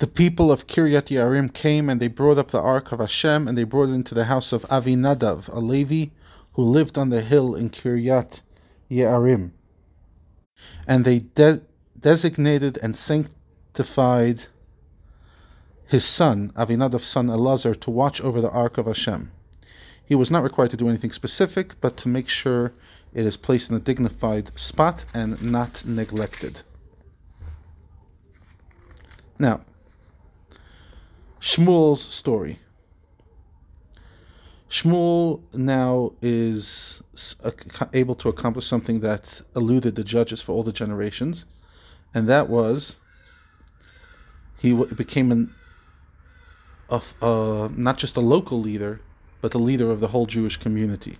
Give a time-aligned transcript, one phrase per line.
[0.00, 3.56] The people of Kiryat Yarim came and they brought up the ark of Hashem and
[3.56, 6.06] they brought it into the house of Avinadav, a Levi
[6.54, 8.40] who lived on the hill in Kiryat
[8.90, 9.50] Yarim.
[10.86, 11.60] And they de-
[11.98, 14.46] designated and sanctified
[15.86, 19.30] his son, Avinadav's son Elazar, to watch over the ark of Hashem.
[20.02, 22.72] He was not required to do anything specific, but to make sure
[23.12, 26.62] it is placed in a dignified spot and not neglected.
[29.38, 29.60] Now,
[31.40, 32.58] Shmuel's story.
[34.68, 37.02] Shmuel now is
[37.92, 41.44] able to accomplish something that eluded the judges for all the generations,
[42.14, 42.98] and that was
[44.60, 45.54] he became an,
[46.90, 49.00] a, not just a local leader,
[49.40, 51.16] but the leader of the whole Jewish community.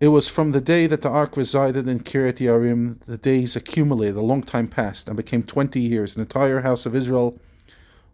[0.00, 4.16] It was from the day that the ark resided in Kiryat Yarim, the days accumulated,
[4.16, 6.14] a long time passed, and became 20 years.
[6.14, 7.38] The entire house of Israel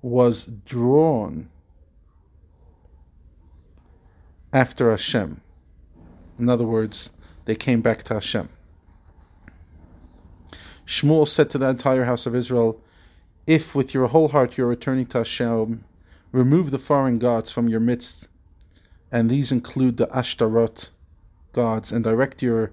[0.06, 1.48] was drawn
[4.52, 5.40] after Hashem.
[6.38, 7.10] In other words,
[7.44, 8.48] they came back to Hashem.
[10.86, 12.80] Shmuel said to the entire house of Israel,
[13.46, 15.84] If with your whole heart you're returning to Hashem,
[16.32, 18.28] Remove the foreign gods from your midst,
[19.10, 20.90] and these include the Ashtaroth
[21.52, 22.72] gods, and direct your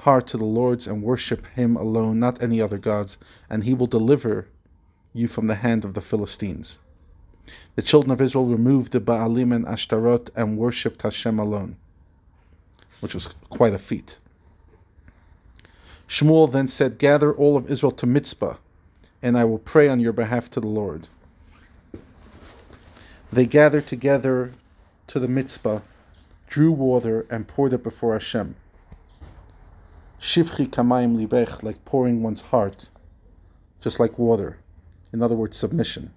[0.00, 3.18] heart to the Lord's and worship him alone, not any other gods,
[3.50, 4.46] and he will deliver
[5.12, 6.78] you from the hand of the Philistines.
[7.74, 11.76] The children of Israel removed the Baalim and Ashtaroth and worshipped Hashem alone,
[13.00, 14.18] which was quite a feat.
[16.08, 18.58] Shmuel then said, Gather all of Israel to Mitzpah,
[19.22, 21.08] and I will pray on your behalf to the Lord.
[23.32, 24.52] They gathered together
[25.06, 25.82] to the Mitzpah,
[26.46, 28.56] drew water, and poured it before Hashem.
[30.20, 32.90] Shivchi kamayim libech, like pouring one's heart,
[33.80, 34.58] just like water.
[35.12, 36.12] In other words, submission.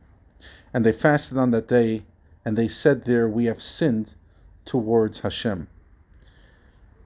[0.74, 2.04] And they fasted on that day,
[2.44, 4.16] and they said there, We have sinned
[4.64, 5.68] towards Hashem.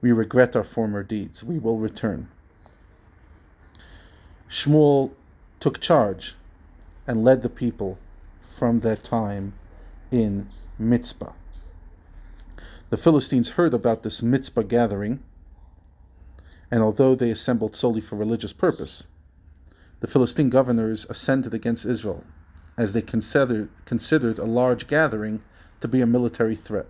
[0.00, 1.44] We regret our former deeds.
[1.44, 2.28] We will return.
[4.48, 5.12] Shmuel
[5.60, 6.34] took charge
[7.06, 7.98] and led the people
[8.40, 9.52] from that time
[10.10, 10.48] in
[10.78, 11.34] Mitzpah.
[12.90, 15.22] The Philistines heard about this Mitzpah gathering,
[16.70, 19.06] and although they assembled solely for religious purpose,
[20.00, 22.24] the Philistine governors ascended against Israel,
[22.76, 25.42] as they considered, considered a large gathering
[25.80, 26.86] to be a military threat.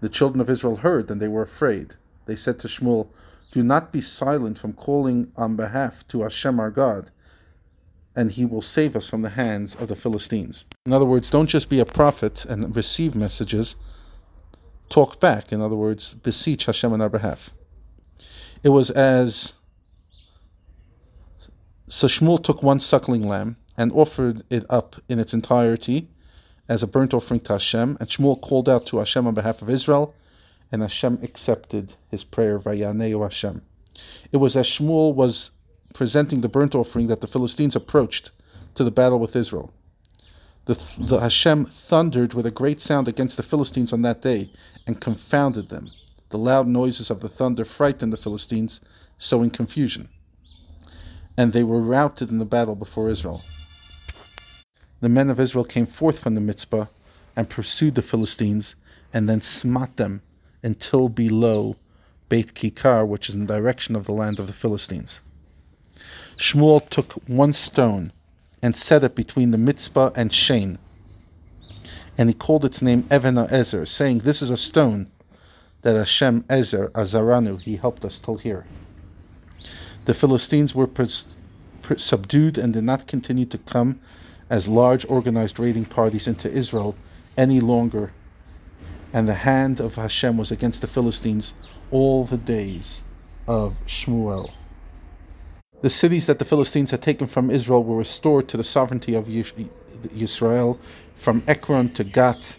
[0.00, 1.94] The children of Israel heard, and they were afraid.
[2.26, 3.08] They said to Shmuel,
[3.52, 7.10] Do not be silent from calling on behalf to Hashem our God,
[8.14, 10.66] and he will save us from the hands of the Philistines.
[10.86, 13.76] In other words, don't just be a prophet and receive messages,
[14.90, 15.52] talk back.
[15.52, 17.50] In other words, beseech Hashem on our behalf.
[18.62, 19.54] It was as
[21.94, 26.08] so Shmuel took one suckling lamb and offered it up in its entirety
[26.68, 29.70] as a burnt offering to Hashem, and Shmuel called out to Hashem on behalf of
[29.70, 30.12] Israel,
[30.72, 33.62] and Hashem accepted his prayer, Vayaneu Hashem.
[34.32, 35.52] It was as Shmuel was
[35.94, 38.32] presenting the burnt offering that the Philistines approached
[38.74, 39.72] to the battle with Israel.
[40.64, 44.50] The, the Hashem thundered with a great sound against the Philistines on that day
[44.84, 45.92] and confounded them.
[46.30, 48.80] The loud noises of the thunder frightened the Philistines,
[49.16, 50.08] sowing confusion.
[51.36, 53.44] And they were routed in the battle before Israel.
[55.00, 56.88] The men of Israel came forth from the Mitzpah
[57.36, 58.76] and pursued the Philistines
[59.12, 60.22] and then smote them
[60.62, 61.76] until below
[62.28, 65.20] Beit Kikar, which is in the direction of the land of the Philistines.
[66.36, 68.12] Shmuel took one stone
[68.62, 70.78] and set it between the mitzpah and Shen.
[72.16, 75.10] And he called its name Even Ezer, saying, This is a stone
[75.82, 78.64] that Hashem Ezer, Azaranu, he helped us till here.
[80.04, 81.26] The Philistines were pres-
[81.82, 84.00] pres- subdued and did not continue to come
[84.50, 86.94] as large organized raiding parties into Israel
[87.36, 88.12] any longer.
[89.12, 91.54] And the hand of Hashem was against the Philistines
[91.90, 93.04] all the days
[93.46, 94.50] of Shmuel.
[95.82, 99.30] The cities that the Philistines had taken from Israel were restored to the sovereignty of
[100.16, 100.80] Israel
[101.14, 102.58] from Ekron to Gath,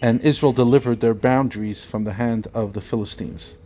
[0.00, 3.58] and Israel delivered their boundaries from the hand of the Philistines.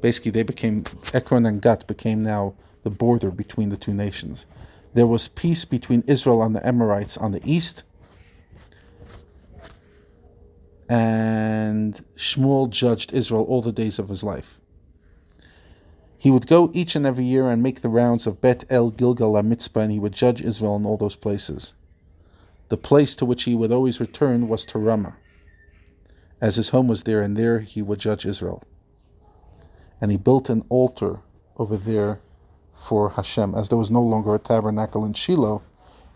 [0.00, 2.54] Basically, they became Ekron and Gath became now
[2.84, 4.46] the border between the two nations.
[4.94, 7.82] There was peace between Israel and the Amorites on the east,
[10.88, 14.60] and Shmuel judged Israel all the days of his life.
[16.16, 19.36] He would go each and every year and make the rounds of Bet El Gilgal
[19.36, 21.74] and Mitzpah, and he would judge Israel in all those places.
[22.70, 25.16] The place to which he would always return was to Ramah,
[26.40, 28.62] as his home was there, and there he would judge Israel.
[30.00, 31.20] And he built an altar
[31.56, 32.20] over there
[32.72, 33.54] for Hashem.
[33.54, 35.62] As there was no longer a tabernacle in Shiloh,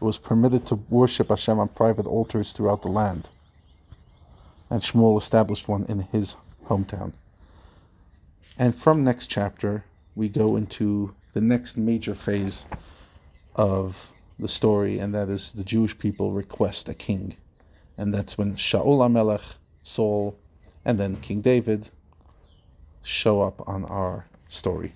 [0.00, 3.30] it was permitted to worship Hashem on private altars throughout the land.
[4.70, 6.36] And Shmuel established one in his
[6.66, 7.12] hometown.
[8.58, 12.66] And from next chapter, we go into the next major phase
[13.54, 17.36] of the story, and that is the Jewish people request a king.
[17.96, 20.36] And that's when Shaul HaMelech, Saul,
[20.84, 21.90] and then King David
[23.02, 24.94] show up on our story.